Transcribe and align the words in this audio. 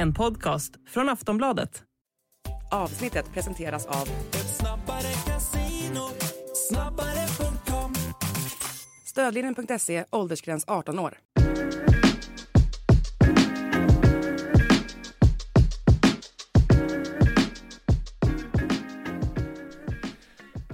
En 0.00 0.14
podcast 0.14 0.72
från 0.88 1.08
Aftonbladet. 1.08 1.82
Avsnittet 2.70 3.32
presenteras 3.32 3.86
av 3.86 4.08
Stödlinjen.se, 9.04 10.04
åldersgräns 10.10 10.64
18 10.66 10.98
år. 10.98 11.18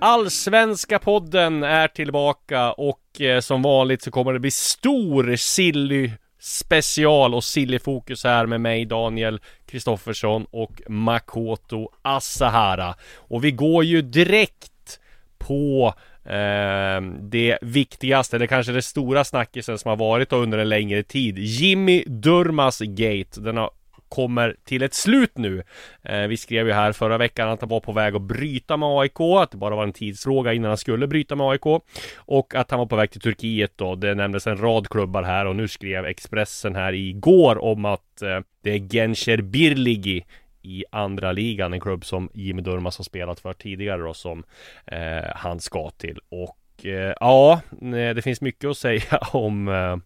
Allsvenska 0.00 0.98
podden 0.98 1.62
är 1.62 1.88
tillbaka 1.88 2.72
och 2.72 3.20
eh, 3.20 3.40
som 3.40 3.62
vanligt 3.62 4.02
så 4.02 4.10
kommer 4.10 4.32
det 4.32 4.40
bli 4.40 4.50
stor 4.50 5.36
silly 5.36 6.10
special 6.40 7.34
och 7.34 7.44
silly-fokus 7.44 8.24
här 8.24 8.46
med 8.46 8.60
mig 8.60 8.84
Daniel 8.84 9.40
Kristoffersson 9.66 10.46
och 10.50 10.82
Makoto 10.88 11.88
Asahara. 12.02 12.94
Och 13.16 13.44
vi 13.44 13.50
går 13.50 13.84
ju 13.84 14.02
direkt 14.02 15.00
på 15.38 15.94
eh, 16.24 17.00
det 17.20 17.58
viktigaste, 17.62 18.36
eller 18.36 18.46
kanske 18.46 18.72
det 18.72 18.82
stora 18.82 19.24
snackisen 19.24 19.78
som 19.78 19.88
har 19.88 19.96
varit 19.96 20.32
under 20.32 20.58
en 20.58 20.68
längre 20.68 21.02
tid. 21.02 21.38
Jimmy 21.38 22.04
Durmas 22.06 22.80
Gate. 22.80 23.40
Den 23.40 23.56
har 23.56 23.70
kommer 24.10 24.56
till 24.64 24.82
ett 24.82 24.94
slut 24.94 25.38
nu. 25.38 25.62
Eh, 26.02 26.26
vi 26.26 26.36
skrev 26.36 26.66
ju 26.66 26.72
här 26.72 26.92
förra 26.92 27.18
veckan 27.18 27.48
att 27.48 27.60
han 27.60 27.68
var 27.68 27.80
på 27.80 27.92
väg 27.92 28.16
att 28.16 28.22
bryta 28.22 28.76
med 28.76 28.88
AIK, 28.88 29.20
att 29.20 29.50
det 29.50 29.56
bara 29.56 29.76
var 29.76 29.84
en 29.84 29.92
tidsfråga 29.92 30.52
innan 30.52 30.68
han 30.68 30.78
skulle 30.78 31.06
bryta 31.06 31.36
med 31.36 31.46
AIK. 31.46 31.66
Och 32.16 32.54
att 32.54 32.70
han 32.70 32.78
var 32.78 32.86
på 32.86 32.96
väg 32.96 33.10
till 33.10 33.20
Turkiet 33.20 33.72
då. 33.76 33.94
Det 33.94 34.14
nämndes 34.14 34.46
en 34.46 34.56
rad 34.56 34.88
klubbar 34.88 35.22
här 35.22 35.46
och 35.46 35.56
nu 35.56 35.68
skrev 35.68 36.04
Expressen 36.04 36.74
här 36.74 36.92
igår 36.92 37.64
om 37.64 37.84
att 37.84 38.22
eh, 38.22 38.40
det 38.62 38.70
är 38.70 38.88
Gencher 38.88 39.42
Birligi 39.42 40.24
i 40.62 40.84
andra 40.92 41.32
ligan, 41.32 41.72
en 41.72 41.80
klubb 41.80 42.04
som 42.04 42.30
Jimmy 42.34 42.62
Durmaz 42.62 42.98
har 42.98 43.04
spelat 43.04 43.40
för 43.40 43.52
tidigare 43.52 44.02
då 44.02 44.14
som 44.14 44.44
eh, 44.86 45.24
han 45.34 45.60
ska 45.60 45.90
till. 45.90 46.18
Och 46.28 46.86
eh, 46.86 47.14
ja, 47.20 47.60
eh, 47.82 48.14
det 48.14 48.22
finns 48.22 48.40
mycket 48.40 48.70
att 48.70 48.76
säga 48.76 49.18
om 49.32 49.68
eh, 49.68 49.96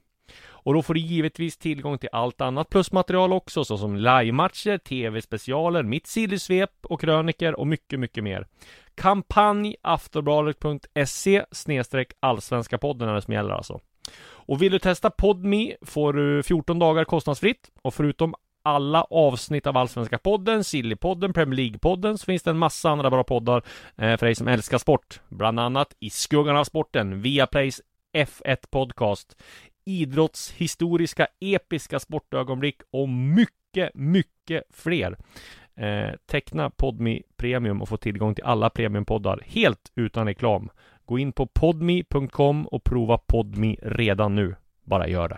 Och 0.63 0.73
då 0.73 0.81
får 0.81 0.93
du 0.93 0.99
givetvis 0.99 1.57
tillgång 1.57 1.97
till 1.97 2.09
allt 2.11 2.41
annat 2.41 2.69
plusmaterial 2.69 3.33
också, 3.33 3.65
såsom 3.65 3.95
livematcher, 3.95 4.77
tv-specialer, 4.77 5.83
mitt 5.83 6.07
sillysvep 6.07 6.71
och 6.83 7.01
kröniker 7.01 7.59
och 7.59 7.67
mycket, 7.67 7.99
mycket 7.99 8.23
mer. 8.23 8.47
Kampanj 8.95 9.75
aftonbladet.se 9.81 11.45
snedstreck 11.51 12.13
allsvenska 12.19 12.77
podden 12.77 13.09
är 13.09 13.13
det 13.13 13.21
som 13.21 13.33
gäller 13.33 13.53
alltså. 13.53 13.79
Och 14.23 14.61
vill 14.61 14.71
du 14.71 14.79
testa 14.79 15.09
PodMe 15.09 15.75
får 15.81 16.13
du 16.13 16.43
14 16.43 16.79
dagar 16.79 17.03
kostnadsfritt 17.03 17.71
och 17.81 17.93
förutom 17.93 18.35
alla 18.63 19.01
avsnitt 19.01 19.67
av 19.67 19.77
Allsvenska 19.77 20.17
podden, 20.17 20.63
Sillypodden, 20.63 21.33
Premier 21.33 21.57
League-podden 21.57 22.17
så 22.17 22.25
finns 22.25 22.43
det 22.43 22.51
en 22.51 22.57
massa 22.57 22.89
andra 22.89 23.09
bra 23.09 23.23
poddar 23.23 23.63
eh, 23.97 24.17
för 24.17 24.25
dig 24.25 24.35
som 24.35 24.47
älskar 24.47 24.77
sport. 24.77 25.21
Bland 25.29 25.59
annat 25.59 25.95
I 25.99 26.09
skuggan 26.09 26.57
av 26.57 26.63
sporten, 26.63 27.21
Viaplays 27.21 27.81
F1 28.13 28.57
Podcast, 28.71 29.41
idrottshistoriska 29.99 31.27
episka 31.39 31.99
sportögonblick 31.99 32.81
och 32.91 33.09
mycket, 33.09 33.91
mycket 33.93 34.63
fler. 34.69 35.17
Eh, 35.75 36.09
teckna 36.25 36.69
Podmi 36.69 37.23
Premium 37.37 37.81
och 37.81 37.89
få 37.89 37.97
tillgång 37.97 38.35
till 38.35 38.43
alla 38.43 38.69
premiumpoddar 38.69 39.43
helt 39.45 39.91
utan 39.95 40.27
reklam. 40.27 40.69
Gå 41.05 41.19
in 41.19 41.31
på 41.31 41.47
podmi.com 41.47 42.67
och 42.67 42.83
prova 42.83 43.17
Podmi 43.17 43.77
redan 43.81 44.35
nu. 44.35 44.55
Bara 44.83 45.07
gör 45.07 45.29
det. 45.29 45.37